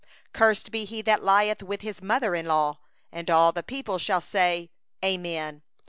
[0.33, 2.79] 23Cursed be he that lieth with his mother in law.
[3.11, 4.71] And all the people shall say:
[5.05, 5.61] Amen.